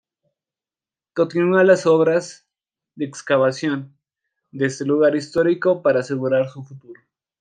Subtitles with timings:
[1.13, 2.47] Continúan las obras
[2.95, 3.95] de excavación
[4.49, 6.99] de este lugar histórico para asegurar su futuro.